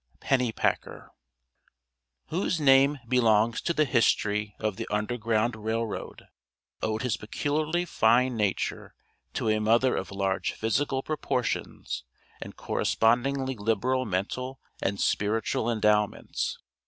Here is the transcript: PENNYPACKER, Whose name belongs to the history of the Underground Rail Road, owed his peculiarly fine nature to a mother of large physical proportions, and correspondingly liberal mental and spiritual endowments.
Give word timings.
PENNYPACKER, 0.19 1.11
Whose 2.29 2.59
name 2.59 2.97
belongs 3.07 3.61
to 3.61 3.71
the 3.71 3.85
history 3.85 4.55
of 4.59 4.75
the 4.75 4.87
Underground 4.89 5.55
Rail 5.55 5.85
Road, 5.85 6.23
owed 6.81 7.03
his 7.03 7.17
peculiarly 7.17 7.85
fine 7.85 8.35
nature 8.35 8.95
to 9.35 9.47
a 9.49 9.59
mother 9.59 9.95
of 9.95 10.09
large 10.09 10.53
physical 10.53 11.03
proportions, 11.03 12.03
and 12.41 12.55
correspondingly 12.57 13.55
liberal 13.55 14.05
mental 14.07 14.59
and 14.81 14.99
spiritual 14.99 15.69
endowments. 15.69 16.57